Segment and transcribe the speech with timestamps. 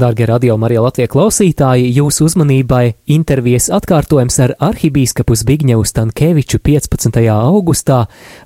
[0.00, 7.18] Dārgie radio Marija Latvijas klausītāji, jūsu uzmanībai intervijas atkārtojums ar arhibīskapu Zbigņevu Stankēviču 15.
[7.34, 7.98] augustā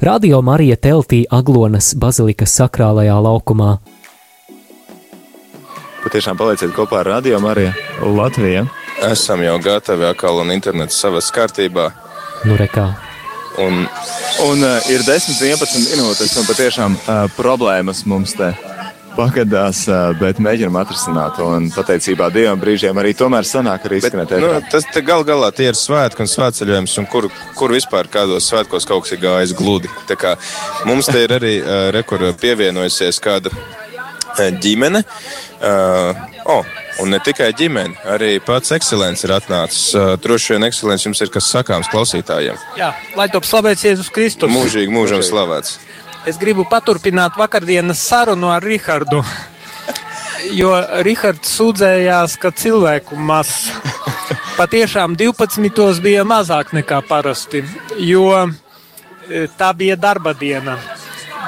[0.02, 3.76] Radio Marija teltī Aglonas bazilikas sakrālajā laukumā.
[6.02, 7.70] Patiešām palieciet kopā ar Radio Mariju
[8.18, 8.66] Latviju.
[9.06, 11.90] Esam jau gatavi atkal un internets savas kārtībā.
[12.48, 12.90] Nu, rekā.
[13.62, 13.86] Un,
[14.42, 18.50] Un uh, ir 10, 11 minūtes, un patiešām uh, problēmas mums te
[19.16, 19.84] pagadās,
[20.20, 21.38] bet mēģinam atrisināt.
[21.44, 24.36] Un pateicībā Dievam brīžiem arī tomēr sanāk arī izskanēt.
[24.42, 28.50] nu, tas te gal galā tie ir svētki un svētceļojums, un kur, kur vispār kādos
[28.50, 29.92] svētkos kaut kas ir gājis gludi.
[30.10, 30.36] Tā kā
[30.88, 33.54] mums te ir arī uh, rekur pievienojusies kāda
[34.34, 35.04] ģimene.
[35.64, 36.66] Uh, oh,
[37.00, 39.94] un ne tikai ģimene, arī pats ekscelents ir atnācis.
[39.94, 42.58] Uh, droši vien ekscelents jums ir kas sakāms klausītājiem.
[42.78, 44.52] Jā, lai top slavēts Jēzus Kristus.
[44.52, 45.78] Mūžīgi, mūžam slavēts.
[46.24, 49.18] Es gribu paturpināt vakardienas sarunu ar Rihardu.
[50.56, 50.70] Jo
[51.04, 53.50] Rihards sūdzējās, ka cilvēku maz.
[54.56, 56.00] Patiešām 12.
[56.00, 57.60] bija mazāk nekā parasti,
[58.00, 60.78] jo e, tā bija darba diena.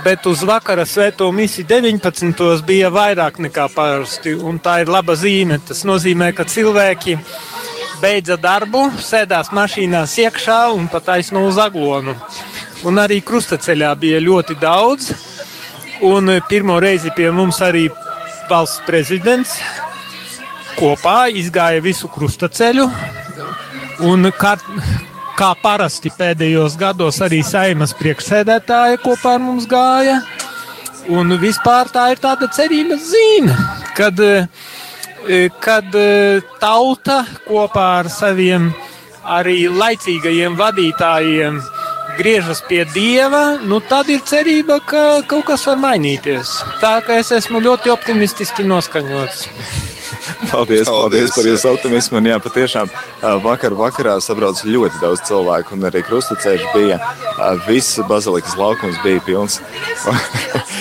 [0.04, 2.44] Bet uz vakara svēto misiju 19.
[2.68, 5.56] bija vairāk nekā parasti, un tā ir laba zīme.
[5.64, 7.16] Tas nozīmē, ka cilvēki
[8.04, 12.12] beidza darbu, sēdās mašīnās iekšā un pat aizsno uz aglonu.
[12.84, 15.12] Un arī krustaceļā bija ļoti daudz.
[16.04, 17.86] Un eh, pirmo reizi pie mums arī
[18.50, 19.56] valsts prezidents
[20.76, 22.84] kopā izgāja visu krustaceļu.
[24.06, 24.56] Un kā,
[25.38, 30.20] kā parasti pēdējos gados arī saimas priekšsēdētāja kopā ar mums gāja.
[31.16, 33.56] Un vispār tā ir tāda cerības zīme,
[33.96, 38.68] kad, eh, kad eh, tauta kopā ar saviem
[39.24, 41.62] arī laicīgajiem vadītājiem
[42.18, 46.56] griežas pie dieva, nu tad ir cerība, ka kaut kas var mainīties.
[46.82, 49.44] Tā kā es esmu ļoti optimistiski noskaņots.
[50.50, 51.34] Paldies, paldies Paldies.
[51.36, 52.20] par jūsu optimismu.
[52.20, 52.92] Un, jā, patiešām
[53.44, 57.00] vakar vakarā sabrauc ļoti daudz cilvēku, un arī krustaceļš bija.
[57.66, 59.60] Viss bazilikas laukums bija pilns.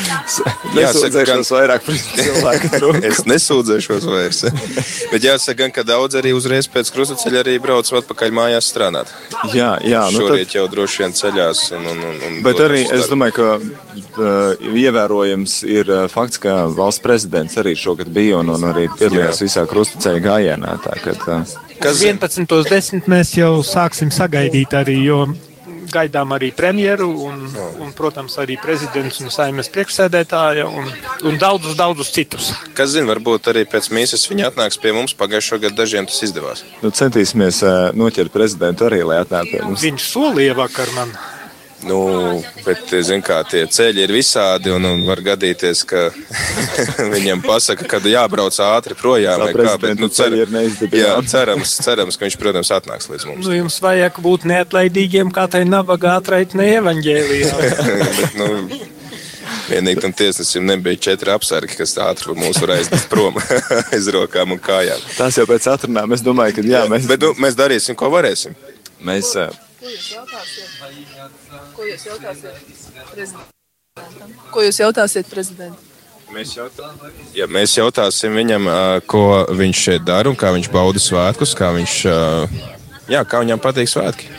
[0.76, 2.92] Nesūdzēšanos vairāk par cilvēku.
[3.06, 4.42] Es nesūdzēšos vairs.
[5.12, 9.12] Bet jāsaka, gan, ka daudz arī uzreiz pēc krustaceļa arī brauc atpakaļ mājās strādāt.
[9.54, 11.64] Jā, jā nu tad, Šorīt jau droši vien ceļās.
[11.78, 16.42] Un, un, un, un Bet arī uz es domāju, ka uh, ievērojams ir uh, fakts,
[16.42, 20.76] ka valsts prezidents arī šogad bija un, un arī piedalījās visā krustaceļa gājienā.
[20.84, 23.08] Tā, kad, uh, Kas 11.10.
[23.12, 25.26] mēs jau sāksim sagaidīt arī, jo
[25.92, 27.44] gaidām arī premjeru un,
[27.84, 30.90] un protams, arī prezidents un saimnes priekšsēdētāja un,
[31.30, 32.50] un daudzus, daudzus citus.
[32.76, 35.16] Kas zina, varbūt arī pēc mīsas viņi atnāks pie mums.
[35.16, 36.66] Pagājušā gada dažiem tas izdevās.
[36.82, 39.86] nu, centīsimies uh, noķert prezidentu arī, lai atnāktu pie mums.
[39.86, 41.16] Viņš solīja vakar man.
[41.86, 42.00] Nu,
[42.66, 46.08] bet, zin, kā tie ceļi ir visādi, un, un var gadīties, ka
[47.16, 49.44] viņam pasaka, ka jābrauc ātri projām.
[49.54, 51.04] Kā, ceļi ir neizdibināmi.
[51.04, 53.46] Jā, cerams, cerams, ka viņš, protams, atnāks līdz mums.
[53.46, 57.54] Nu, jums vajag būt neatlaidīgiem, kā tai nabaga atraitne evaņģēlijā.
[58.18, 58.80] bet, nu,
[59.70, 63.38] vienīgi tam tiesnesim nebija četri apsargi, kas ātri mūs var aiznest prom
[63.94, 65.06] aiz rokām un kājām.
[65.20, 68.58] Tas jau pēc atrunām, es domāju, ka jā, mēs, Bet nu, mēs darīsim, ko varēsim.
[69.06, 69.54] mēs uh,
[69.86, 71.45] Ko jūs jautāsiet
[71.76, 73.52] prezidentam?
[74.52, 75.92] Ko jūs jautāsiet prezidentam?
[76.34, 76.90] Mēs, jautā...
[77.38, 78.66] ja, mēs jautāsim viņam,
[79.08, 82.00] ko viņš šeit dara un kā viņš bauda svētkus, kā, viņš,
[83.12, 84.32] jā, kā viņam patīk svētki.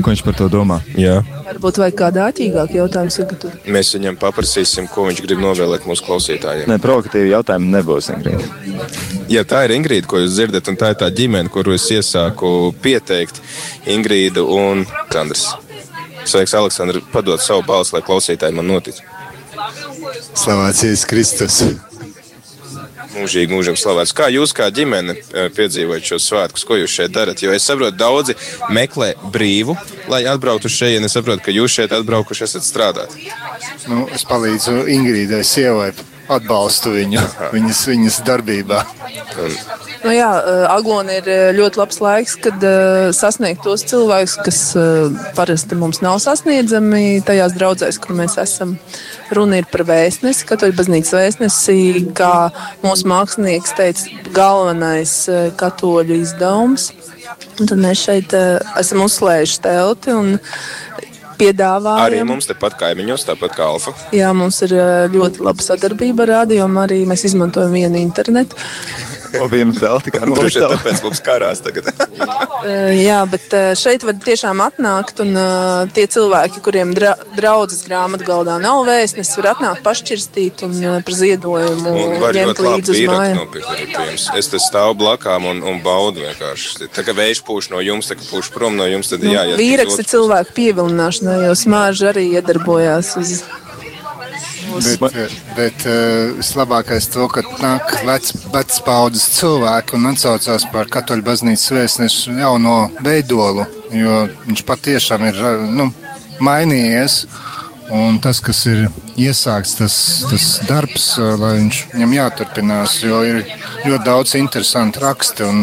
[0.00, 0.80] ko viņš par to domā?
[0.98, 1.20] Jā.
[1.46, 3.68] Varbūt vajag kādu āķīgāku jautājumu sagatavot.
[3.76, 6.66] Mēs viņam paprasīsim, ko viņš grib novēlēt mūsu klausītājiem.
[6.72, 8.10] Nē, provokatīvi jautājumi nebūs.
[8.16, 8.40] Ingrid.
[9.32, 12.74] Ja tā ir Ingrīda, ko jūs dzirdat, un tā ir tā ģimene, kuru es iesāku
[12.82, 13.40] pieteikt,
[13.92, 15.65] Ingrīda un Aleksandrs.
[16.26, 19.02] Sveiks, Aleksandrs, padod savu balsi, lai klausītāji man notic.
[20.36, 21.60] Slavēts Jēzus Kristus.
[23.16, 24.12] Mūžīgi, mūžīgi slavēts.
[24.16, 26.66] Kā jūs, kā ģimene, eh, piedzīvojat šos svētkus?
[26.68, 27.40] Ko jūs šeit darat?
[27.42, 28.36] Jo es saprotu, daudzi
[28.68, 29.76] meklē brīvu,
[30.12, 31.04] lai atbrauktu šeit.
[31.04, 33.16] Es saprotu, ka jūs šeit atbraukuši esat strādāt.
[33.88, 35.92] Nu, es palīdzu Ingrīdai, sievai,
[36.28, 37.22] atbalstu viņu
[37.54, 38.82] viņas, viņas darbībā.
[40.04, 44.60] Nu, jā, eh, Aglona ir eh, ļoti labs laiks, kad uh, sasniegt tos cilvēkus, kas
[45.36, 48.76] parasti mums nav sasniedzami tajās draudzēs, kur mēs esam.
[49.34, 51.78] Runa ir par vēstnesi, katoļu baznīcas vēstnesi,
[52.16, 52.32] kā
[52.84, 55.14] mūsu mākslinieks teica, galvenais
[55.58, 56.92] katoļu izdevums.
[57.58, 60.36] Un tad mēs šeit esam uzslēguši telti un
[61.40, 62.04] piedāvājam.
[62.04, 63.96] Arī mums tepat kaimiņos, tāpat kā Alfa.
[64.14, 64.76] Jā, mums ir
[65.12, 66.70] ļoti laba sadarbība ar radio.
[66.84, 68.58] Arī mēs izmantojam vienu internetu.
[69.54, 70.76] Vienu telti kā noliktavu.
[70.76, 71.90] tāpēc mums karās tagad.
[73.06, 75.36] Jā, bet šeit var tiešām atnākt, un
[75.94, 80.74] tie cilvēki, kuriem dra draudzes grāmatgaldā nav vēstnes, var atnākt pašķirstīt un
[81.06, 81.92] par ziedojumu
[82.34, 83.58] ņemt līdzi uz mājām.
[84.40, 86.88] Es te stāvu blakām un, un baudu vienkārši.
[86.96, 89.60] Tā kā vējš pūš no jums, tā kā pūš prom no jums, tad nu, jāiet.
[89.60, 93.36] Vīraksti cilvēku pievilināšanai, jo smāži arī iedarbojās uz
[94.76, 101.24] Bet, bet uh, vislabākais to, ka nāk vec, vec paudzes cilvēki un atsaucās par katoļu
[101.26, 105.42] baznīcas vēstnešu jauno veidolu, jo viņš patiešām ir
[105.72, 105.90] nu,
[106.44, 107.24] mainījies.
[107.86, 109.96] Un tas, kas ir iesākts, tas,
[110.26, 111.04] tas darbs,
[111.38, 113.44] lai viņš viņam jāturpinās, jo ir
[113.84, 115.60] ļoti daudz interesantu rakstu un,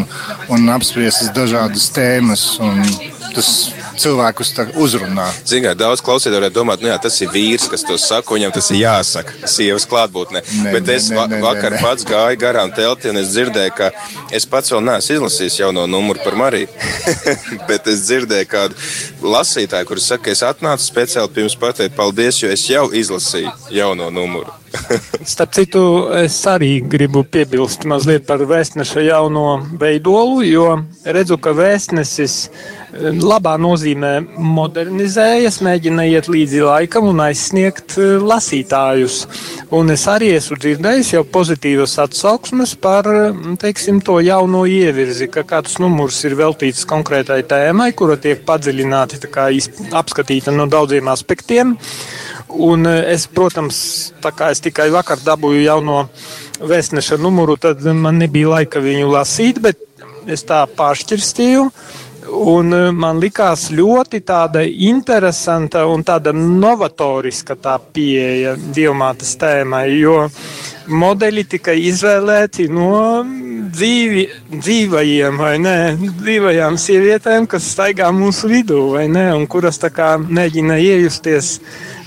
[0.48, 2.46] un apspriestas dažādas tēmas.
[3.34, 3.50] Tas
[4.00, 5.26] cilvēkus uzrunā.
[5.48, 8.70] Zināt, daudz klausītāju varētu domāt, nu jā, tas ir vīrs, kas to saka, viņam tas
[8.72, 10.42] ir jāsaka, sievas klātbūtnē.
[10.62, 11.82] Ne, Bet es ne, ne, vakar ne, ne.
[11.84, 13.90] pats gāju garām telti un es dzirdēju, ka
[14.34, 16.70] es pats vēl neesmu izlasījis jauno numuru par Mariju.
[17.70, 18.78] Bet es dzirdēju kādu
[19.22, 24.10] lasītāju, kurš saka, ka es atnācu speciāli pirms pateikt paldies, jo es jau izlasīju jauno
[24.14, 24.63] numuru.
[25.24, 25.82] Starp citu,
[26.18, 29.46] es arī gribu piebilst mazliet par vēstneša jauno
[29.80, 30.66] veidolu, jo
[31.04, 32.36] redzu, ka vēstnesis
[32.94, 39.24] labā nozīmē modernizējas, mēģina iet līdzi laikam un aizsniegt eh, lasītājus.
[39.74, 43.08] Un es arī esmu dzirdējis jau pozitīvas atsauksmes par
[43.60, 49.22] teiksim, to jauno ievirzi, ka kāds numurs ir veltīts konkrētai tēmai, kura tiek padziļināti
[49.94, 51.74] apskatīta no daudziem aspektiem.
[52.54, 53.76] Un eh, es, protams,
[54.22, 56.04] tā kā es tikai vakar dabūju jauno
[56.62, 59.80] vēstneša numuru, tad man nebija laika viņu lasīt, bet
[60.30, 61.68] es tā pāršķirstīju.
[62.34, 70.22] Un e, man likās ļoti tāda interesanta un tāda novatoriska tā pieeja diamātas tēmai, jo
[70.88, 73.20] modeļi tika izvēlēti no
[73.74, 74.24] dzīvi,
[74.54, 80.14] dzīvajiem vai ne, dzīvajām sievietēm, kas staigā mūsu vidū vai ne, un kuras tā kā
[80.18, 81.58] mēģina iejusties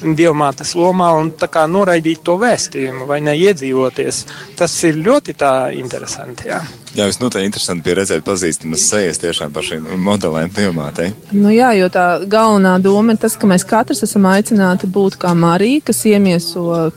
[0.01, 4.23] diamātas lomā un tā kā noraidīt to vēstījumu vai ne iedzīvoties.
[4.57, 6.61] Tas ir ļoti tā interesanti, jā.
[6.97, 11.11] Jā, es noteikti interesanti bija redzēt pazīstamas sejas tiešām par šīm modelēm diamātei.
[11.35, 15.33] Nu jā, jo tā galvenā doma ir tas, ka mēs katrs esam aicināti būt kā
[15.37, 16.89] Marija, kas iemieso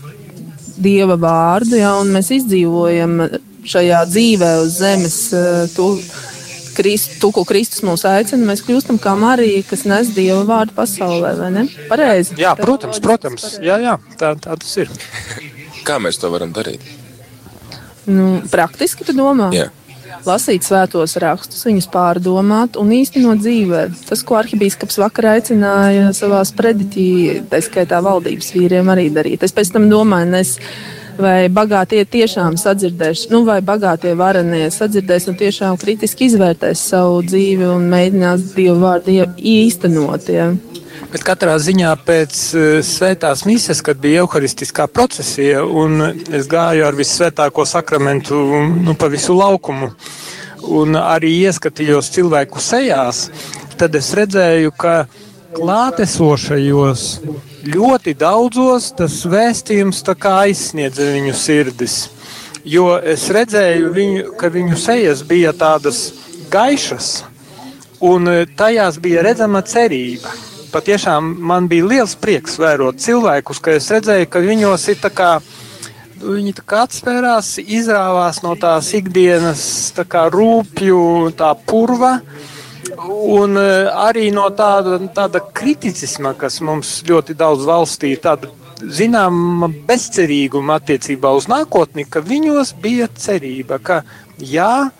[0.80, 3.18] Dieva vārdu, ja, un mēs izdzīvojam
[3.68, 5.90] šajā dzīvē uz zemes eh, to,
[6.76, 8.46] Krist, to ko Kristus mūs aicina.
[8.50, 11.66] Mēs kļūstam kā Marija, kas nes Dieva vārdu pasaulē, vai ne?
[11.90, 12.38] Pareizi.
[12.40, 13.50] Jā, protams, protams.
[13.64, 14.92] Jā, jā, tā, tā tas ir.
[15.88, 16.82] Kā mēs to varam darīt?
[18.04, 19.48] Nu, praktiski tu domā?
[19.56, 19.70] Jā
[20.26, 23.84] lasīt svētos rakstus, viņus pārdomāt un īstenot dzīvē.
[24.08, 27.06] Tas, ko arhibīskaps vakar aicināja savā sprediķī,
[27.50, 29.44] tā skaitā valdības vīriem arī darīt.
[29.46, 30.56] Es pēc tam domāju, nes,
[31.22, 37.68] vai bagātie tiešām sadzirdēs, nu, vai bagātie varenie sadzirdēs un tiešām kritiski izvērtēs savu dzīvi
[37.68, 40.28] un mēģinās Dievu vārdu īstenot.
[40.32, 40.50] Ja.
[41.10, 46.98] Bet katrā ziņā pēc uh, svētās mises, kad bija evaharistiskā procesija, un es gāju ar
[46.98, 48.38] visvētāko sakramentu
[48.76, 49.90] nu, pa visu laukumu,
[50.80, 53.28] un arī ieskatījos cilvēku sejās,
[53.80, 54.96] tad es redzēju, ka
[55.56, 57.06] klātesošajos
[57.64, 61.96] ļoti daudzos tas vēstījums aizsniedza viņu sirdis.
[62.64, 66.12] Jo es redzēju, viņu, ka viņu sejas bija tādas
[66.50, 67.24] gaišas,
[68.00, 70.28] un tajās bija redzama cerība
[70.70, 75.32] patiešām man bija liels prieks vērot cilvēkus, ka es redzēju, ka viņos ir tā kā.
[76.20, 79.62] Viņi atspērās, izrāvās no tās ikdienas
[79.96, 82.18] tā kā rūpju, tā purva,
[83.08, 89.68] un e, arī no tāda, tāda kriticisma, kas mums ļoti daudz valstī ir, tāda zināma
[89.88, 94.00] bezcerīguma attiecībā uz nākotni, ka viņos bija cerība, ka
[94.38, 94.90] jā,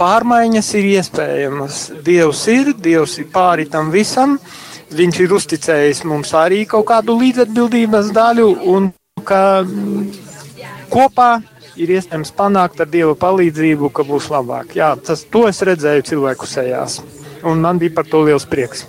[0.00, 1.80] pārmaiņas ir iespējamas.
[2.04, 4.38] Dievs ir, Dievs ir pāri tam visam.
[4.92, 8.90] Viņš ir uzticējis mums arī kaut kādu līdzatbildības daļu, un
[9.24, 9.62] ka
[10.92, 11.30] kopā
[11.76, 14.76] ir iespējams panākt ar Dieva palīdzību, ka būs labāk.
[14.78, 17.00] Jā, tas, to es redzēju cilvēku sejās,
[17.44, 18.86] un man bija par to liels prieks.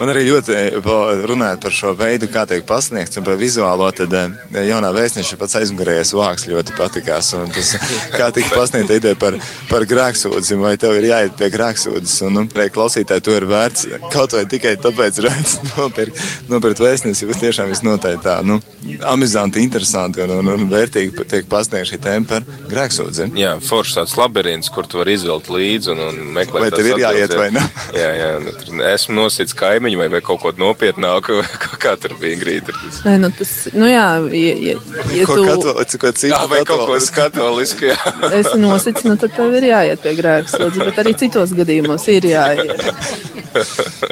[0.00, 0.76] Man arī ļoti eh,
[1.28, 5.58] runājot par šo veidu, kā tiek pasniegts un par vizuālo, tad eh, jaunā vēstneša pats
[5.60, 7.34] aizmugurējais vāks ļoti patikās.
[7.52, 7.72] Tas,
[8.14, 9.36] kā tika pasniegta ideja par,
[9.68, 12.14] par grēksūdzi, vai tev ir jāiet pie grēksūdzes.
[12.24, 17.36] Un, nu, klausītāji, to ir vērts kaut vai tikai tāpēc, redz, nopirkt, nopirkt vēstnesi, jo
[17.36, 18.56] tiešām viss noteikti tā, nu,
[19.04, 23.28] amizanti, interesanti un, un, un vērtīgi tiek pasniegta šī tēma par grēksūdzi.
[23.36, 26.70] Jā, foršs tāds labirints, kur tu vari izvilkt līdzi un, un meklēt.
[26.70, 27.68] Vai tev ir jāiet vai ne?
[27.96, 28.32] Jā, jā,
[28.94, 31.40] esmu nosits kaimiņu tēmiņu vai, vai kaut ko nopietnāku,
[31.82, 32.74] kā tur bija Ingrīda?
[33.04, 34.76] Nē, nu tas, nu jā, ja, ja,
[35.14, 37.90] ja Ko tu katolici, ko citu Jā, vai kaut ko katolisku?
[37.90, 37.96] jā.
[38.38, 42.84] esi nosicis, nu tad tev ir jāiet pie grēkslodzes, bet arī citos gadījumos ir jāiet.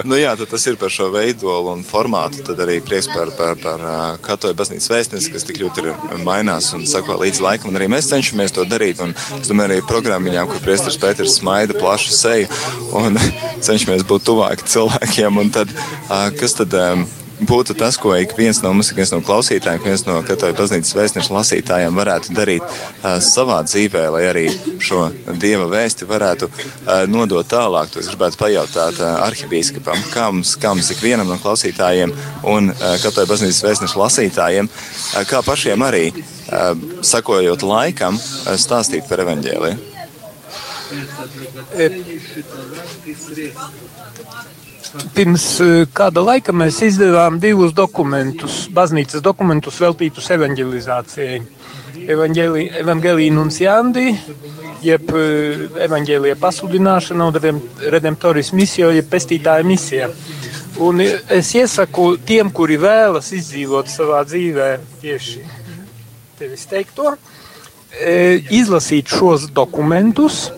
[0.08, 2.42] Nu jā, tas ir par šo veidolu un formātu.
[2.46, 3.84] Tad arī prieks par, par, par
[4.24, 7.72] katoļu baznīcas vēstnesi, kas tik ļoti ir mainās un sako līdz laikam.
[7.72, 9.02] Un arī mēs cenšamies to darīt.
[9.04, 12.50] Un es domāju, arī programmiņām, kur priestars Pēters smaida plašu seju
[12.98, 13.20] un
[13.66, 15.40] cenšamies būt tuvāki cilvēkiem.
[15.44, 15.72] Un tad,
[16.38, 16.76] kas tad?
[17.40, 21.34] Būtu tas, ko ik viens no mums, viens no klausītājiem, viens no katoļu baznīcas vēstnešu
[21.34, 24.46] lasītājiem varētu darīt uh, savā dzīvē, lai arī
[24.82, 27.92] šo dieva vēsti varētu uh, nodot tālāk.
[27.92, 32.14] To es gribētu pajautāt uh, arhibīskapam, kā mums, kā mums ikvienam no klausītājiem
[32.48, 36.72] un uh, katoļu baznīcas vēstnešu lasītājiem, uh, kā pašiem arī, uh,
[37.06, 39.76] sakojot laikam, uh, stāstīt par evaņģēliju.
[45.14, 51.40] Pirms eh, kāda laika mēs izdevām divus dokumentus, baznīcas dokumentus veltītus evanģelizācijai.
[52.08, 54.06] Evangelija Nunciandi,
[54.84, 57.62] jeb eh, evanģēlija pasludināšana un redem-
[57.96, 60.08] redemptoris misija, jeb pestītāja misija.
[60.78, 64.68] Un es iesaku tiem, kuri vēlas izdzīvot savā dzīvē
[65.02, 65.42] tieši
[66.38, 67.16] tevis teikto,
[67.98, 70.52] e, izlasīt šos dokumentus.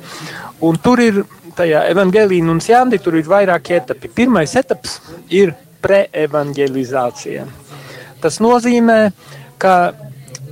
[0.60, 1.22] Un tur ir
[1.60, 4.10] tajā evanģēlīna un sjāndi, tur ir vairāki etapi.
[4.16, 4.98] Pirmais etaps
[5.32, 7.46] ir preevanģelizācija.
[8.20, 9.00] Tas nozīmē,
[9.60, 9.74] ka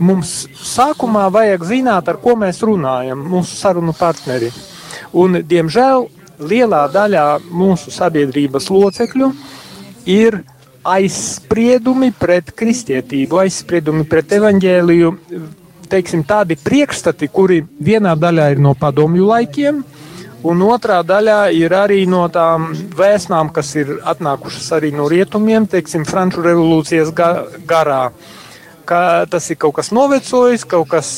[0.01, 4.51] mums sākumā vajag zināt, ar ko mēs runājam, mūsu sarunu partneri.
[5.19, 6.07] Un, diemžēl
[6.39, 9.31] lielā daļā mūsu sabiedrības locekļu
[10.09, 10.41] ir
[10.89, 15.13] aizspriedumi pret kristietību, aizspriedumi pret evaņģēliju,
[15.91, 19.83] teiksim, tādi priekšstati, kuri vienā daļā ir no padomju laikiem,
[20.47, 26.07] un otrā daļā ir arī no tām vēsmām, kas ir atnākušas arī no rietumiem, teiksim,
[26.09, 27.31] Franču revolūcijas ga
[27.67, 28.03] garā.
[28.89, 31.11] Ka tas ir kaut kas novecojis, kaut kas,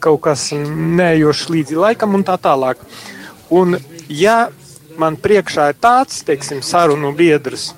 [0.00, 2.82] kaut kas neejošs līdzi laikam un tā tālāk.
[3.54, 3.78] Un,
[4.08, 4.50] ja
[5.00, 7.72] man priekšā ir tāds, teiksim, sarunu biedrs,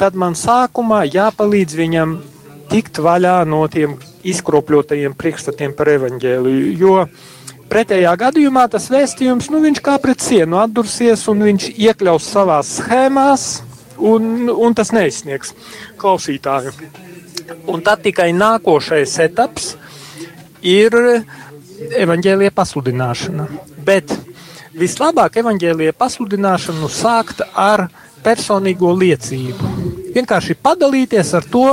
[0.00, 2.16] tad man sākumā jāpalīdz viņam
[2.70, 6.72] tikt vaļā no tiem izkropļotajiem priekšstatiem par evaņģēliju.
[6.80, 6.96] Jo
[7.70, 13.46] pretējā gadījumā tas vēstījums, nu, viņš kā pret sienu atdursies un viņš iekļaus savās schēmās,
[14.00, 15.54] un, un tas neizsniegs
[16.00, 16.74] klausītāju.
[17.70, 19.74] Un tad tikai nākošais etaps
[20.62, 20.94] ir
[21.98, 23.46] evaņģēlīja pasludināšana.
[23.86, 24.12] Bet
[24.76, 27.88] vislabāk evaņģēlīja pasludināšanu sākt ar
[28.24, 29.72] personīgo liecību.
[30.14, 31.66] Vienkārši padalīties ar to,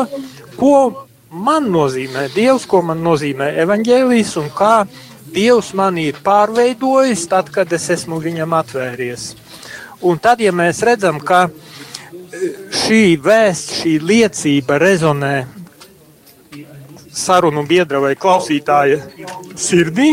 [0.57, 4.73] ko man nozīmē Dievs, ko man nozīmē evaņģēlījis un kā
[5.33, 9.33] Dievs man ir pārveidojis, tad, kad es esmu viņam atvēries.
[10.07, 11.47] Un tad, ja mēs redzam, ka
[12.83, 15.35] šī vēsts, šī liecība rezonē
[17.17, 19.01] sarunu biedra vai klausītāja
[19.57, 20.11] sirdī,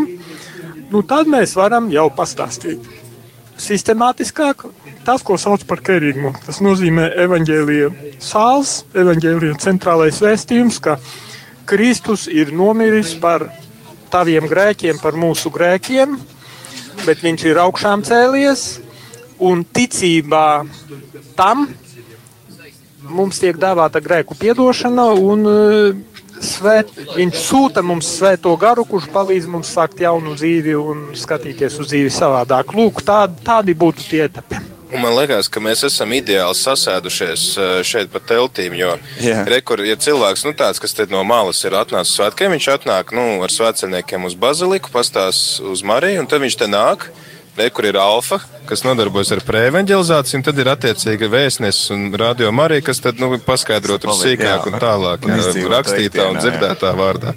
[0.90, 2.80] nu tad mēs varam jau pastāstīt.
[3.60, 4.64] Sistemātiskāk
[5.04, 7.90] tas, ko sauc par kerīgumu, tas nozīmē evaņģēlīja
[8.24, 10.96] sāls, evaņģēlīja centrālais vēstījums, ka
[11.68, 13.46] Kristus ir nomiris par
[14.14, 16.14] taviem grēkiem, par mūsu grēkiem,
[17.04, 18.66] bet viņš ir augšām cēlies
[19.42, 20.46] un ticībā
[21.34, 21.66] tam
[23.10, 29.50] mums tiek dāvāta grēku piedošana un uh, svēt, viņš sūta mums svēto garu, kurš palīdz
[29.50, 32.74] mums sākt jaunu dzīvi un skatīties uz dzīvi savādāk.
[32.76, 34.73] Lūk, tādi, tādi būtu tie etapi.
[34.94, 38.76] Un man liekas, ka mēs esam ideāli sasēdušies eh, šeit pa teltīm.
[38.78, 39.42] Jo, Jā.
[39.50, 43.10] rekur, ja cilvēks nu, tāds, kas te no malas ir atnācis uz svētkiem, viņš atnāk
[43.16, 47.08] nu, ar svētceļniekiem uz baziliku, pastāsta uz Mariju, un tad viņš te nāk.
[47.54, 52.82] Rekur ir alfa, kas nodarbojas ar preevanģelizāciju, un tad ir attiecīgi vēstnesis un radio Marija,
[52.88, 56.42] kas tad nu, paskaidro tur sīkāk jā, un tālāk, jā, izdzīvot rakstītā un teiktienā, jā.
[56.48, 57.36] dzirdētā vārdā.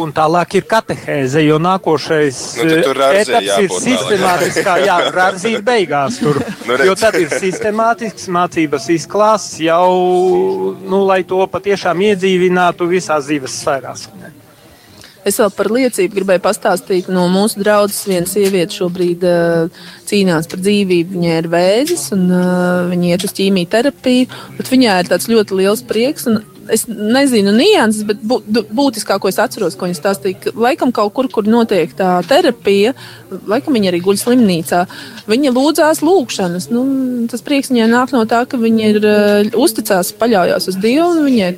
[0.00, 6.40] Un tālāk ir katehēze, jo nākošais Nu, etaps ir sistemātiskā, jā, rārzī ir beigās tur.
[6.66, 6.86] Nu, redz.
[6.86, 9.88] jo tad ir sistemātisks mācības izklāsts jau,
[10.78, 14.06] nu, lai to patiešām iedzīvinātu visās dzīves sfērās.
[15.26, 17.10] Es vēl par liecību gribēju pastāstīt.
[17.12, 21.14] No mūsu draudzes viena sieviete šobrīd uh, cīnās par dzīvību.
[21.14, 24.40] Viņai ir vēzis, un uh, viņa iet uz ķīmijterapiju.
[24.70, 26.26] Viņai ir tāds ļoti liels prieks.
[26.72, 31.48] Es nezinu nianses, bet būtiskāko es atceros, ko viņa stāstīja, ka laikam kaut kur, kur
[31.48, 32.94] notiek tā terapija,
[33.50, 34.82] laikam viņa arī guļ slimnīcā,
[35.30, 36.68] viņa lūdzās lūgšanas.
[36.72, 36.84] Nu,
[37.30, 41.50] tas prieks viņai nāk no tā, ka viņa ir uh, uzticās, paļaujās uz Dievu, viņai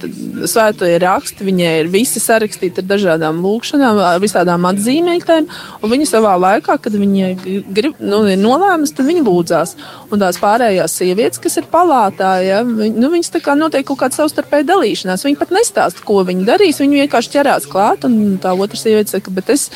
[0.50, 5.48] svētoja raksti, viņai ir visi sarakstīti ar dažādām lūgšanām, ar visādām atzīmētēm,
[5.94, 7.32] viņa savā laikā, kad viņa
[7.74, 9.76] grib, nu, ir nolēmusi, tad viņa lūdzās.
[10.12, 14.00] Un tās pārējās sievietes, kas ir palātā, ja, viņ, nu, viņas tā kā notiek kaut
[14.02, 14.68] kāda savstarpēja
[15.04, 15.24] dalīšanās.
[15.24, 19.30] Viņa pat nestāsta, ko viņa darīs, viņa vienkārši ķerās klāt, un tā otra sieviete saka,
[19.30, 19.70] bet es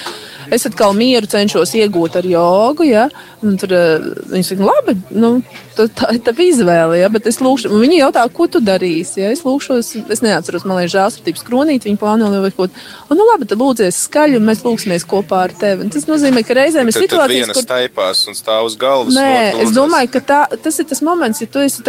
[0.50, 2.86] es atkal mieru cenšos iegūt ar jogu.
[2.88, 3.08] Ja?
[3.46, 5.28] Un tur uh, viņi saka, nu, labi, nu,
[5.76, 6.96] tā, tā ir tava izvēle.
[6.98, 7.10] Ja?
[7.12, 9.20] Bet es lūkšu, viņi jautā, ko tu darīsi.
[9.22, 9.30] Ja?
[9.34, 12.66] Es lūkšos, es neatceros, man liekas, žēlsirdības kronīt, viņi plāno vai ko.
[12.66, 15.86] Un, nu, labi, tad lūdzies skaļi, un mēs lūksimies kopā ar tevi.
[15.86, 19.14] Un tas nozīmē, ka reizēm ir situācijas, kur staipās un stāv uz galvas.
[19.14, 21.84] Nē, es domāju, ka tā, tas ir tas moments, ja tu esi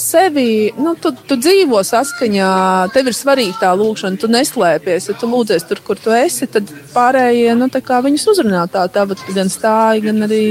[0.00, 2.52] sevi, nu, tu, tu dzīvo saskaņā,
[2.94, 6.68] tev ir svarīga tā lūkšana, tu neslēpies, ja tu lūdzies tur, kur tu esi, tad
[6.94, 10.44] pārējie, nu, viņus uzrunā tā, tā gan stāja, gan arī.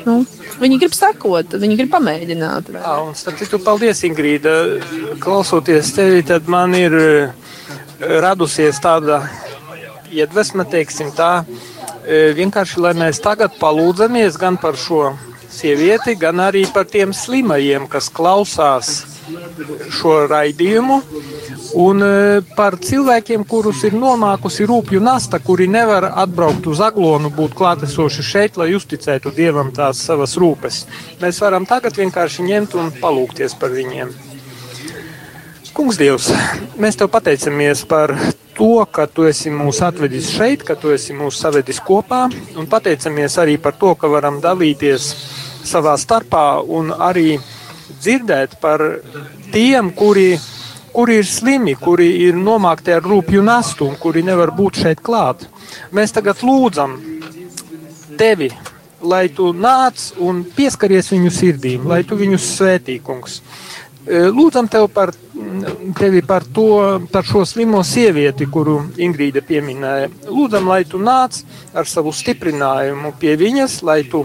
[0.00, 0.22] Nu,
[0.60, 2.70] viņi grib sekot, viņi grib pamēģināt.
[2.72, 4.54] Jā, un starp citu, paldies, Ingrīda.
[5.20, 7.50] Klausoties tevi, tad man ir eh,
[8.24, 9.22] radusies tāda
[10.10, 11.44] iedvesma, teiksim tā,
[12.06, 15.10] eh, vienkārši, lai mēs tagad palūdzamies gan par šo
[15.50, 18.92] sievieti, gan arī par tiem slimajiem, kas klausās
[19.94, 21.00] šo raidījumu.
[21.80, 27.54] Un e, par cilvēkiem, kurus ir nomākusi rūpju nasta, kuri nevar atbraukt uz aglonu, būt
[27.58, 30.82] klātesoši šeit, lai uzticētu dievam tās savas rūpes.
[31.22, 34.10] Mēs varam tagad vienkārši ņemt un palūkties par viņiem.
[35.70, 36.32] Kungs, Dievs,
[36.82, 38.16] mēs tev pateicamies par
[38.58, 42.24] to, ka tu esi mūs atvedis šeit, ka tu esi mūs savedis kopā,
[42.58, 45.06] un pateicamies arī par to, ka varam dalīties
[45.66, 47.38] savā starpā un arī
[48.00, 48.82] dzirdēt par
[49.52, 50.34] tiem, kuri,
[50.94, 55.46] kuri ir slimi, kuri ir nomākti ar rūpju nastu un kuri nevar būt šeit klāt.
[55.94, 56.96] Mēs tagad lūdzam
[58.20, 58.50] tevi,
[59.00, 63.40] lai tu nāc un pieskaries viņu sirdīm, lai tu viņus svētī, kungs.
[64.06, 65.12] E, lūdzam tev par,
[65.98, 70.10] tevi par, to, par šo slimo sievieti, kuru Ingrīda pieminēja.
[70.28, 71.42] Lūdzam, lai tu nāc
[71.76, 74.24] ar savu stiprinājumu pie viņas, lai tu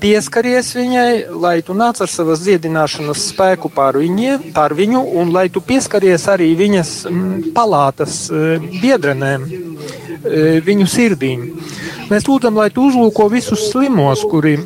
[0.00, 1.10] pieskaries viņai,
[1.42, 6.26] lai tu nāc ar savas dziedināšanas spēku pār, viņie, pār viņu, un lai tu pieskaries
[6.32, 11.46] arī viņas mm, palātas e, biedrenēm, e, viņu sirdīm.
[12.10, 14.58] Mēs lūdzam, lai tu uzlūko visus slimos, kuri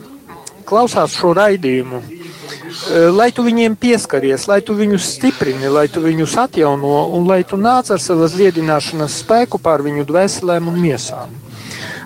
[0.69, 2.01] klausās šo raidījumu.
[2.01, 7.43] E, lai tu viņiem pieskaries, lai tu viņus stiprini, lai tu viņus atjauno un lai
[7.45, 11.50] tu nāc ar savas dziedināšanas spēku pār viņu dvēselēm un miesām.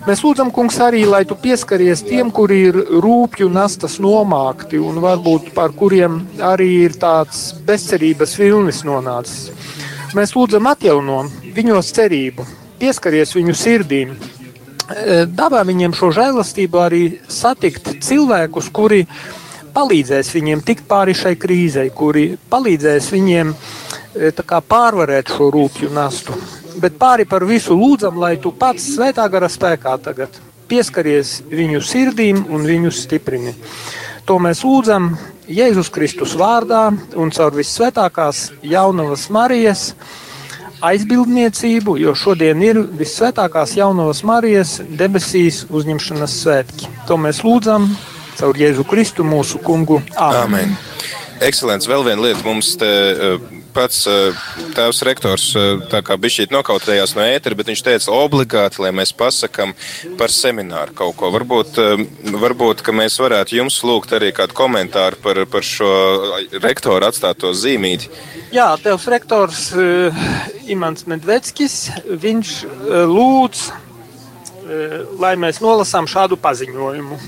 [0.04, 5.46] Mēs lūdzam, kungs, arī, lai tu pieskaries tiem, kuri ir rūpju nastas nomākti un varbūt
[5.56, 9.46] par kuriem arī ir tāds bezcerības vilnis nonācis.
[10.12, 11.22] Mēs lūdzam, atjauno
[11.56, 12.44] viņos cerību,
[12.82, 19.06] pieskaries viņu sirdīm, e, dāvā viņiem šo žēlastību arī satikt cilvēkus, kuri
[19.72, 26.36] palīdzēs viņiem tikt pāri šai krīzei, kuri palīdzēs viņiem e, kā, pārvarēt šo rūpju nastu
[26.80, 32.44] bet pāri par visu lūdzam, lai tu pats svētā gara spēkā tagad pieskaries viņu sirdīm
[32.50, 33.54] un viņus stiprini.
[34.24, 35.12] To mēs lūdzam
[35.44, 36.86] Jēzus Kristus vārdā
[37.20, 39.90] un caur visvētākās jaunavas Marijas
[40.84, 46.88] aizbildniecību, jo šodien ir visvētākās jaunavas Marijas debesīs uzņemšanas svētki.
[47.08, 47.90] To mēs lūdzam
[48.38, 50.00] caur Jēzu Kristu mūsu kungu.
[50.16, 50.72] Āmen.
[50.72, 50.76] Amen.
[51.42, 52.90] Ekscelents, vēl viena lieta mums te
[53.74, 54.44] pats eh,
[54.76, 59.12] tēvs rektors eh, tā kā bišķīt nokautējās no ētera, bet viņš teica obligāti, lai mēs
[59.16, 59.74] pasakam
[60.18, 61.32] par semināru kaut ko.
[61.34, 62.04] Varbūt, eh,
[62.44, 65.90] varbūt mēs varētu jums lūgt arī kādu komentāru par, par šo
[66.62, 68.10] rektoru atstāto zīmīti.
[68.54, 69.62] Jā, tēvs rektors
[70.70, 72.52] Imants Medveckis, viņš
[73.10, 73.64] lūdz,
[75.20, 77.18] lai mēs nolasām šādu paziņojumu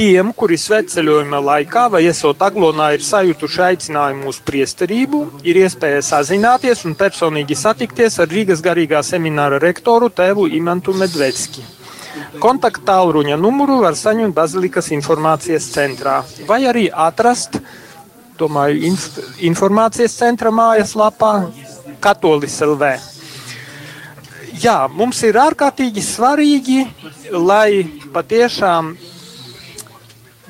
[0.00, 6.86] tiem, kuri sveceļojuma laikā vai esot aglonā ir sajutuši aicinājumu uz priesterību, ir iespēja sazināties
[6.88, 11.66] un personīgi satikties ar Rīgas garīgā semināra rektoru tēvu Imantu Medvecki.
[12.40, 16.16] Kontakta tālruņa numuru var saņemt Bazilikas informācijas centrā
[16.48, 17.60] vai arī atrast,
[18.40, 19.20] domāju, inf
[19.52, 21.34] informācijas centra mājaslapā
[22.00, 22.94] Katolis LV.
[24.64, 26.82] Jā, mums ir ārkārtīgi svarīgi,
[27.36, 27.84] lai
[28.16, 28.94] patiešām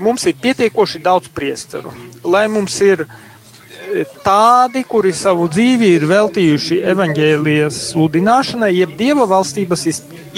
[0.01, 1.93] mums ir pietiekoši daudz priesteru,
[2.25, 9.87] lai mums ir e, tādi, kuri savu dzīvi ir veltījuši evaņģēlijas sludināšanai, jeb dieva valstības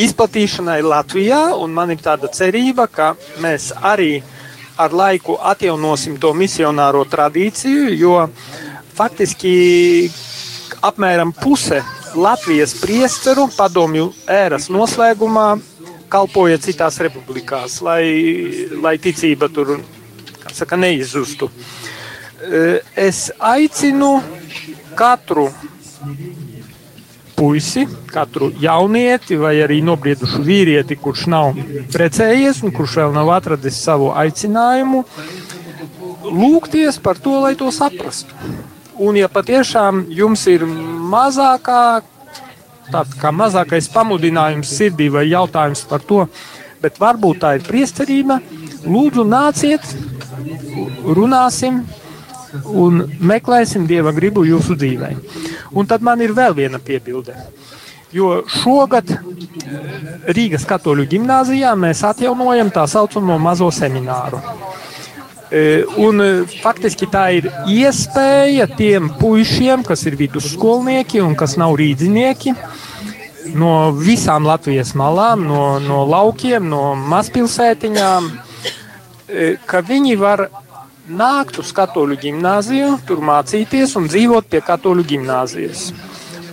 [0.02, 4.22] izplatīšanai Latvijā, un man ir tāda cerība, ka mēs arī
[4.80, 8.16] ar laiku atjaunosim to misionāro tradīciju, jo
[8.96, 10.10] faktiski
[10.82, 11.82] apmēram puse
[12.18, 15.46] Latvijas priesteru padomju ēras noslēgumā
[16.12, 18.04] kalpoja citās republikās, lai,
[18.82, 19.78] lai ticība tur
[20.52, 21.48] saka, neizzustu.
[22.98, 24.16] Es aicinu
[24.98, 25.48] katru
[27.36, 31.56] puisi, katru jaunieti vai arī nobriedušu vīrieti, kurš nav
[31.94, 35.04] precējies un kurš vēl nav atradis savu aicinājumu,
[36.28, 38.36] lūgties par to, lai to saprastu.
[39.02, 42.02] Un, ja patiešām jums ir mazākā,
[42.90, 46.26] tāds kā mazākais pamudinājums sirdī vai jautājums par to,
[46.82, 48.40] bet varbūt tā ir priesterība,
[48.84, 49.86] lūdzu nāciet,
[51.06, 51.82] runāsim
[52.66, 55.12] un meklēsim Dieva gribu jūsu dzīvē.
[55.72, 57.36] Un tad man ir vēl viena piebilde.
[58.12, 59.08] Jo šogad
[60.36, 64.42] Rīgas katoļu ģimnāzijā mēs atjaunojam tā saucamo mazo semināru.
[65.52, 66.28] E, un e,
[66.62, 72.54] faktiski tā ir iespēja tiem puišiem, kas ir vidusskolnieki un kas nav rīdzinieki,
[73.60, 80.46] no visām Latvijas malām, no, no laukiem, no mazpilsētiņām, e, ka viņi var
[81.12, 85.90] nākt uz katoļu gimnāziju, tur mācīties un dzīvot pie katoļu gimnāzijas.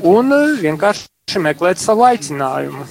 [0.04, 2.84] Un vienkārši meklēt savu aicinājumu.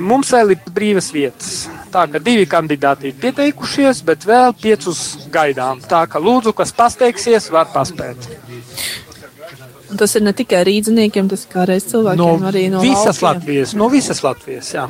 [0.00, 1.66] Mums vēl ir brīvas vietas.
[1.90, 5.00] Tā ka divi kandidāti ir pieteikušies, bet vēl piecus
[5.34, 5.80] gaidām.
[5.90, 8.28] Tā ka lūdzu, kas pasteigsies, var paspēt.
[9.90, 13.40] Un tas ir ne tikai rīzniekiem, tas ir kādreiz cilvēkiem no arī no visas laukiem.
[13.42, 13.74] Latvijas.
[13.74, 14.86] No visas Latvijas jā.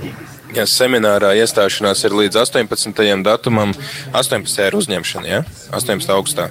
[0.52, 3.02] Ja seminārā iestāšanās ir līdz 18.
[3.24, 3.72] datumam,
[4.12, 4.66] 18.
[4.66, 5.42] ir uzņemšana, ja?
[5.72, 6.12] 18.
[6.12, 6.50] augustā.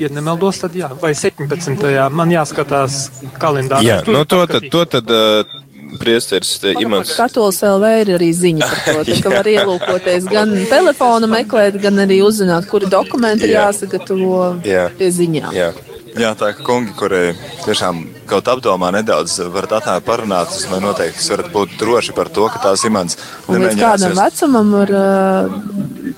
[0.00, 1.84] Ja nemaldos, tad jā, vai 17.
[2.16, 3.02] man jāskatās
[3.38, 3.84] kalendārā.
[3.84, 4.72] Jā, nu to paskatīt.
[4.72, 5.58] tad, to tad uh,
[5.98, 7.14] priesteris Imants.
[7.18, 11.98] Katolis LV ir arī ziņa par to, tā, ka var ielūkoties gan telefonu meklēt, gan
[12.04, 13.68] arī uzzināt, kuri dokumenti ir Jā.
[13.68, 14.88] jāsagatavo Jā.
[14.98, 15.54] pie ziņām.
[15.56, 15.72] Jā.
[16.18, 17.30] Jā, tā kā kungi, kuri
[17.64, 22.62] tiešām kaut apdomā nedaudz varat atnākt parunāt, domāju, noteikti varat būt droši par to, ka
[22.62, 23.18] tās imants
[23.50, 24.92] līdz kādam vecumam var,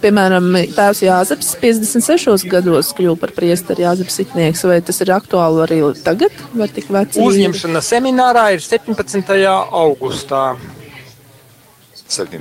[0.02, 5.80] piemēram, tēvs Jāzeps 56 gados kļuva par priesteri Jāzeps Sitnieks, vai tas ir aktuāli arī
[6.04, 7.22] tagad, vai tik veci?
[7.24, 9.34] Uzņemšana seminārā ir 17.
[9.82, 10.44] augustā.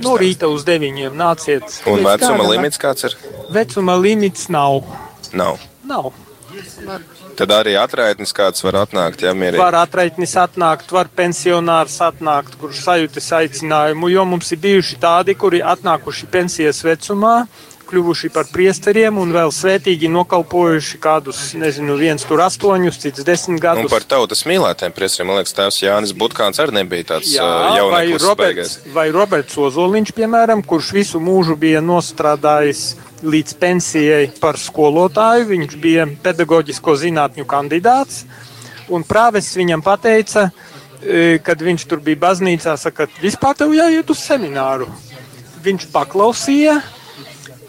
[0.04, 1.14] No rīta uz 9.
[1.16, 1.78] nāciet.
[1.88, 3.16] Un vecuma limits kāds ir?
[3.54, 4.82] Vecuma limits nav.
[5.32, 5.64] Nav.
[5.88, 6.12] nav.
[7.42, 9.58] Tad arī atraitnis kāds var atnākt, ja mierīgi.
[9.58, 15.58] Var atraitnis atnākt, var pensionārs atnākt, kurš sajūtas aicinājumu, jo mums ir bijuši tādi, kuri
[15.66, 17.32] atnākuši pensijas vecumā,
[17.92, 23.62] kļuvuši par priesteriem un vēl svētīgi nokalpojuši kādus, nezinu, viens tur astoņus, cits desmit Un
[23.62, 23.92] gadus.
[23.92, 28.06] par tautas mīlētājiem priesteriem, man liekas, tēvs Jānis Butkāns arī nebija tāds Jā, uh, vai
[28.16, 35.48] Roberts, vai Roberts Ozoliņš, piemēram, kurš visu mūžu bija nostrādājis līdz pensijai par skolotāju.
[35.52, 38.24] Viņš bija pedagoģisko zinātņu kandidāts.
[38.92, 40.48] Un prāvests viņam pateica,
[41.00, 44.88] e, kad viņš tur bija baznīcā, saka, vispār tev jāiet uz semināru.
[45.62, 46.80] Viņš paklausīja,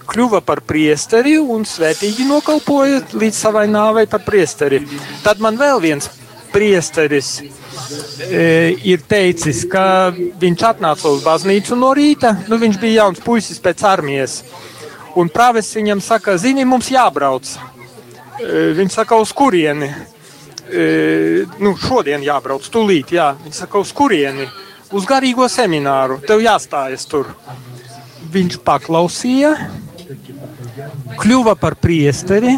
[0.09, 4.81] kļuva par priesteri un svētīgi nokalpoja līdz savai nāvei par priesteri.
[5.23, 6.09] Tad man vēl viens
[6.53, 7.39] priesteris
[8.29, 12.35] e, ir teicis, ka viņš atnāca uz baznīcu no rīta.
[12.47, 14.41] Nu, viņš bija jauns puisis pēc armijas.
[15.19, 17.49] Un prāves viņam saka, zini, mums jābrauc.
[18.39, 19.89] E, viņš saka, uz kurieni?
[20.69, 23.13] E, nu, šodien jābrauc, tūlīt.
[23.17, 23.33] Jā.
[23.43, 24.47] Viņš saka, uz kurieni?
[24.93, 26.19] Uz garīgo semināru.
[26.25, 27.33] Tev jāstājas tur.
[28.33, 29.51] Viņš paklausīja,
[31.21, 32.57] kļuva par priesteri.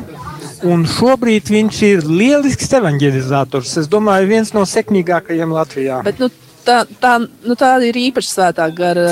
[0.65, 3.75] Un šobrīd viņš ir lielisks evanģelizators.
[3.83, 5.99] Es domāju, viens no sekmīgākajiem Latvijā.
[6.05, 6.29] Bet, nu,
[6.65, 9.03] tā, tā, nu, tā ir īpaši svētā gara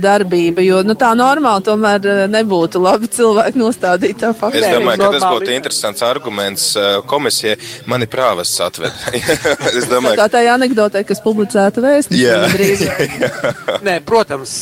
[0.00, 4.64] darbība, jo nu, tā normāli tomēr nebūtu labi cilvēki nostādīt tā Es faktu.
[4.64, 6.66] domāju, ka tas būtu interesants arguments
[7.06, 7.58] komisijai.
[7.92, 9.06] Mani prāvests atved.
[9.78, 11.84] es domāju, Tā tā ir anekdote, kas publicēta
[12.16, 12.42] Jā.
[12.48, 13.30] vēstnesī.
[13.86, 14.58] Nē, protams,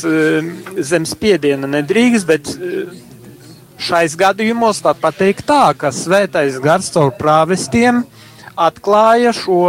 [0.93, 2.53] zem spiediena nedrīkst, bet
[3.81, 8.03] šais gadījumos var pateikt tā, ka svētais gars caur prāvestiem
[8.55, 9.59] atklāja šo,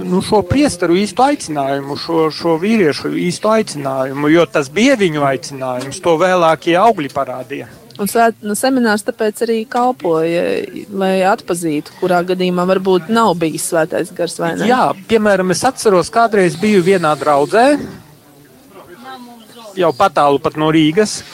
[0.00, 6.00] nu, šo priesteru īstu aicinājumu, šo, šo vīriešu īstu aicinājumu, jo tas bija viņu aicinājums,
[6.00, 7.68] to vēlākie augļi parādīja.
[8.00, 8.08] Un
[8.48, 10.44] nu, seminārs tāpēc arī kalpoja,
[10.88, 14.68] lai atpazītu, kurā gadījumā varbūt nav bijis svētais gars vai ne.
[14.70, 17.66] Jā, piemēram, es atceros, kādreiz biju vienā draudzē,
[19.76, 21.24] jau patālu pat no Rīgas, e,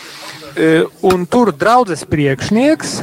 [1.04, 3.00] un tur draudzes priekšnieks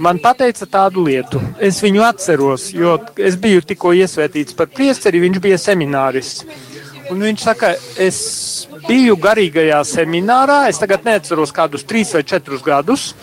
[0.00, 1.40] man teica tādu lietu.
[1.60, 6.44] Es viņu atceros, jo es biju tikko iesvētīts par priesteri, viņš bija seminārists.
[7.10, 8.20] Un viņš saka, es
[8.86, 13.14] biju garīgajā seminārā, es tagad neatceros kādus trīs vai četrus gadus.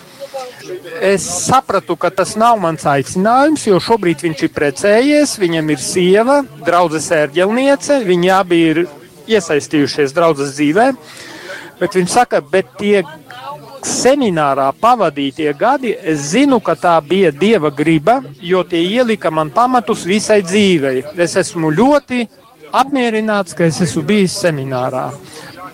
[1.02, 6.42] es sapratu, ka tas nav mans aicinājums, jo šobrīd viņš ir precējies, viņam ir sieva,
[6.66, 8.82] draudzes ērģelniece, viņi abi ir
[9.28, 10.92] iesaistījušies draudzes dzīvē.
[11.80, 13.04] Bet viņš saka, bet tie
[13.86, 20.06] seminārā pavadītie gadi, es zinu, ka tā bija dieva griba, jo tie ielika man pamatus
[20.08, 21.04] visai dzīvei.
[21.18, 22.26] Es esmu ļoti
[22.74, 25.10] apmierināts, ka es esmu bijis seminārā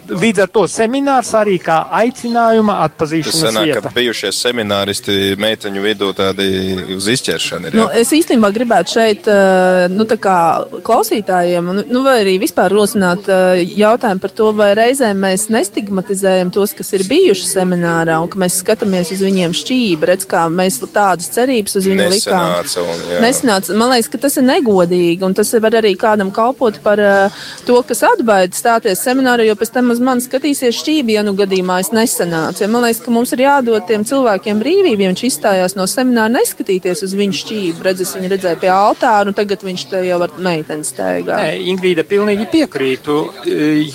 [0.10, 3.82] līdz ar to seminārs arī kā aicinājuma atpazīšanas Tas sanāk, vieta.
[3.86, 6.48] ka bijušie semināristi meiteņu vidū tādi
[6.96, 7.78] uz izķeršanu ir.
[7.78, 8.02] Nu, jā?
[8.04, 10.38] es īstenībā gribētu šeit, eh, nu, tā kā
[10.86, 16.52] klausītājiem, nu, nu, vai arī vispār rosināt eh, jautājumu par to, vai reizēm mēs nestigmatizējam
[16.54, 20.82] tos, kas ir bijuši seminārā, un ka mēs skatāmies uz viņiem šķīvi, redz, kā mēs
[20.84, 22.52] tādas cerības uz viņu likām.
[22.84, 23.04] Un.
[23.24, 23.76] Nesanāca.
[23.78, 27.80] Man liekas, ka tas ir negodīgi, un tas var arī kādam kalpot par uh, to,
[27.88, 31.92] kas atbaida stāties seminārā, jo pēc tam uz mani skatīsies šķīvi, ja nu gadījumā es
[31.96, 32.64] nesanācu.
[32.64, 37.06] Ja man liekas, ka mums ir jādod tiem cilvēkiem brīvību, viņš izstājās no semināra, neskatīties
[37.08, 37.84] uz viņu šķīvi.
[37.86, 41.40] Redz, es viņu redzēju pie altāra, un tagad viņš te jau ar meiteni steigā.
[41.40, 43.20] Nē, Ingrīda, pilnīgi piekrītu,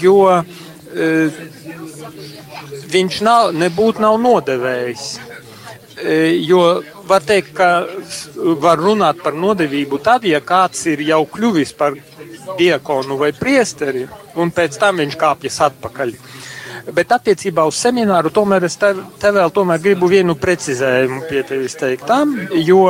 [0.02, 1.14] jo e,
[2.94, 5.08] viņš nav, nebūtu nav nodevējis.
[5.18, 5.26] E,
[6.46, 7.86] Jo var teikt, ka
[8.62, 11.96] var runāt par nodevību tad, ja kāds ir jau kļuvis par
[12.58, 14.06] diakonu vai priesteri,
[14.38, 16.14] un pēc tam viņš kāpjas atpakaļ.
[16.94, 21.76] Bet attiecībā uz semināru tomēr es te, te vēl tomēr gribu vienu precizējumu pie tevis
[21.76, 22.32] teiktām,
[22.64, 22.86] jo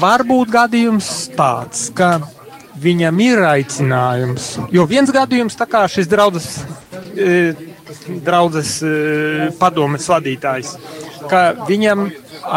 [0.00, 2.14] var būt gadījums tāds, ka
[2.80, 4.54] viņam ir aicinājums.
[4.72, 6.62] Jo viens gadījums, tā kā šis draudzes,
[7.12, 7.69] e,
[8.24, 10.74] draudzes e, padomes vadītājs,
[11.30, 12.08] ka viņam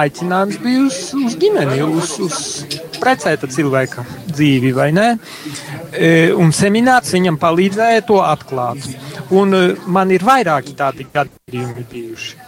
[0.04, 2.38] aicinājums bija uz, uz ģimeni, uz, uz
[3.02, 5.10] precēta cilvēka dzīvi, vai ne?
[5.92, 8.88] E, un seminārs viņam palīdzēja to atklāt.
[9.36, 12.42] Un e, man ir vairāki tādi gadījumi bijuši.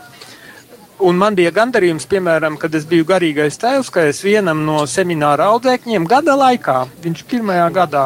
[1.05, 5.49] Un man bija gandarījums, piemēram, kad es biju garīgais tēvs, ka es vienam no semināra
[5.51, 8.05] audzēkņiem gada laikā, viņš pirmajā gadā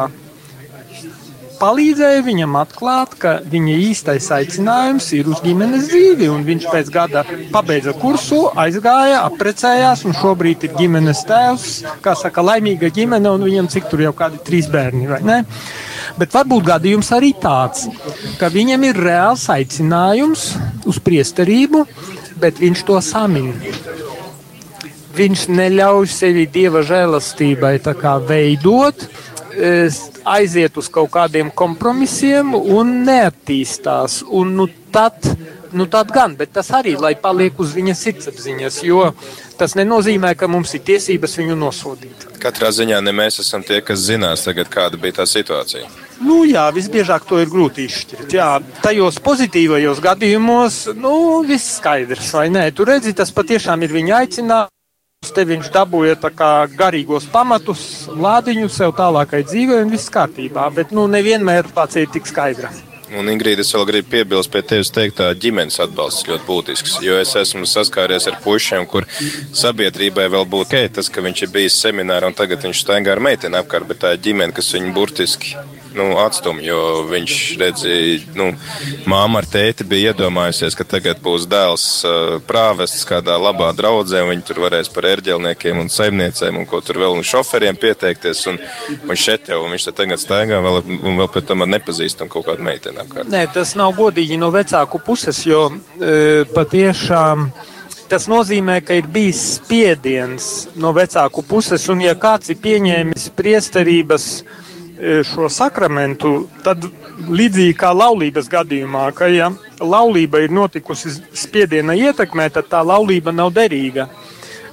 [1.60, 6.28] palīdzēja viņam atklāt, ka viņa īstais aicinājums ir uz ģimenes dzīvi.
[6.46, 11.68] Viņš pēc gada pabeidza kursu, aizgāja, apprecējās un šobrīd ir ģimenes tēvs.
[12.04, 15.40] Kā saka, laimīga ģimene, un viņam cik tur jau kādi trīs bērni, vai ne?
[16.18, 17.86] Bet varbūt gadījums arī tāds,
[18.40, 20.50] ka viņam ir reāls aicinājums
[20.88, 21.84] uz priesterību,
[22.40, 23.52] bet viņš to samin.
[25.10, 27.74] Viņš neļauj sevi dieva žēlastībai
[28.28, 29.08] veidot,
[30.24, 34.20] aiziet uz kaut kādiem kompromisiem un neattīstās.
[34.26, 35.26] Un, nu, tad,
[35.72, 39.10] nu, tad gan, bet tas arī, lai paliek uz viņa sirdsapziņas, jo
[39.60, 42.26] tas nenozīmē, ka mums ir tiesības viņu nosodīt.
[42.40, 45.90] Katrā ziņā ne mēs esam tie, kas zinās, tagad, kāda bija tā situācija.
[46.24, 48.32] Nu, jā, visbiežāk to ir grūti izšķirt.
[48.36, 48.50] Jā,
[48.84, 51.14] tajos pozitīvajos gadījumos, nu,
[51.48, 52.66] viss skaidrs, vai nē.
[52.76, 54.76] Tur redzi, tas patiešām ir viņa aicinājums.
[55.36, 56.14] Te viņš dabūja
[56.80, 60.70] garīgos pamatus, lādiņu sev tālākai dzīvei un viss kārtībā.
[60.72, 62.78] Bet, nu, nevienmēr pats ir tik skaidrs.
[63.12, 66.94] Un, Ingrīda, es vēl gribu piebilst pie tevis teiktā ģimenes atbalsts ļoti būtisks.
[67.04, 69.04] Jo es esmu saskāries ar pušiem, kur
[69.60, 73.20] sabiedrībai vēl būtu ok, tas, ka viņš ir bijis seminārā un tagad viņš staigā ar
[73.28, 75.58] meiteni apkārt, bet tā ir ģimene, kas viņu burtiski
[75.96, 78.50] nu, atstum, jo viņš redzēja, nu,
[79.10, 84.32] māma ar tēti bija iedomājusies, ka tagad būs dēls uh, prāvests kādā labā draudzē, un
[84.34, 88.60] viņi tur varēs par ērģelniekiem un saimniecēm un ko tur vēl un šoferiem pieteikties, un,
[89.08, 92.48] un šeit jau, viņš te tagad staigā vēl, un vēl pēc tam ar nepazīstam kaut
[92.48, 93.30] kādu meiteni apkārt.
[93.32, 97.50] Nē, tas nav godīgi no vecāku puses, jo e, patiešām
[98.10, 100.50] tas nozīmē, ka ir bijis spiediens
[100.82, 104.69] no vecāku puses, un ja kāds ir pieņēmis priesterības e,
[105.24, 106.84] šo sakramentu, tad
[107.28, 113.52] līdzīgi kā laulības gadījumā, ka ja laulība ir notikusi spiediena ietekmē, tad tā laulība nav
[113.56, 114.08] derīga.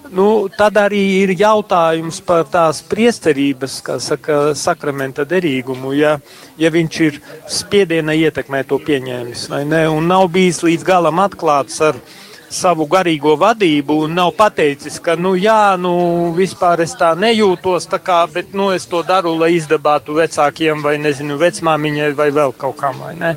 [0.07, 5.91] Nu, tad arī ir jautājums par tās priesterības, kā saka, sakramenta derīgumu.
[5.97, 6.13] Ja,
[6.59, 7.19] ja viņš ir
[7.51, 11.99] spiediena ietekmē to pieņēmis, vai ne, un nav bijis līdz galam atklāts ar
[12.49, 15.93] savu garīgo vadību, un nav pateicis, ka, nu, jā, nu,
[16.38, 20.97] vispār es tā nejūtos, tā kā, bet, nu, es to daru, lai izdabātu vecākiem vai,
[21.01, 23.36] nezinu, vecmāmiņai vai vēl kaut kam, vai ne.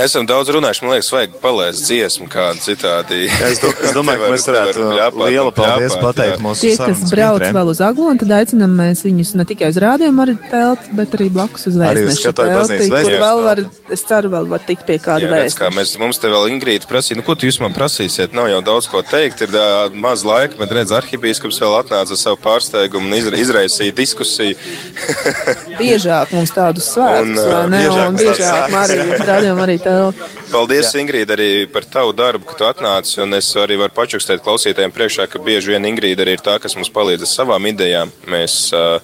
[0.00, 3.26] Esam daudz runājuši, man liekas, vajag palaist dziesmu kādu citādi.
[3.46, 4.88] Es, do, es domāju, ka mēs varētu
[5.22, 9.46] lielu paldies pateikt mūsu Tie, kas brauc vēl uz Aglonu, tad aicinām mēs viņus ne
[9.48, 13.62] tikai uz rādījumu ar telti, bet arī blakus uz Arī baznīcas telti, kur vēl var,
[13.96, 15.72] es ceru, vēl var tikt pie kāda Jā, vēstneša.
[15.78, 18.36] mēs, mums te vēl Ingrīda prasīja, nu, ko tu jūs man prasīsiet?
[18.36, 22.20] Nav jau daudz ko teikt, ir ā, maz laika, bet redz, arhibīskaps vēl atnāca ar
[22.20, 24.56] savu pārsteigumu un izra, izraisīja diskusiju.
[25.80, 27.82] Biežāk mums tādus svētkus, vai ne?
[27.86, 30.12] biežāk Un Jā, Marija, rādījām arī tev.
[30.50, 31.00] Paldies, Jā.
[31.02, 33.18] Ingrīda, arī par tavu darbu, ka tu atnāci.
[33.24, 36.76] Un es arī varu pačukstēt klausītājiem priekšā, ka bieži vien Ingrīda arī ir tā, kas
[36.78, 38.12] mums palīdz ar savām idejām.
[38.30, 39.00] Mēs uh,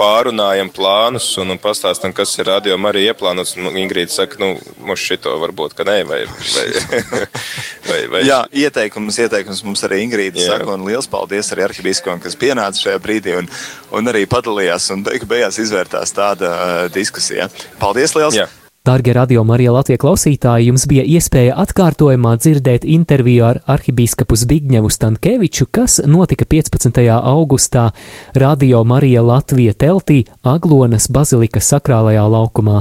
[0.00, 3.56] pārunājam plānus un, un pastāstam, kas ir radio arī ieplānots.
[3.60, 4.52] Un Ingrīda saka, nu,
[4.86, 6.66] mums šito varbūt, ka nē, vai, vai,
[7.88, 8.22] vai, vai.
[8.28, 10.54] Jā, ieteikums, ieteikums mums arī Ingrīda Jā.
[10.54, 13.50] saka, un liels paldies arī arhibīskam, kas pienāca šajā brīdī un,
[13.96, 17.50] un arī padalījās un beigās izvērtās tāda uh, diskusija.
[17.82, 18.40] Paldies liels!
[18.40, 18.48] Jā.
[18.90, 25.68] Dārgie radio Marija Latvijas klausītāji, jums bija iespēja atkārtojumā dzirdēt interviju ar arhibīskapu Zbigņevu Stankēviču,
[25.70, 26.98] kas notika 15.
[27.14, 27.92] augustā
[28.34, 32.80] Radio Marija Latvija teltī Aglonas bazilikas sakrālajā laukumā.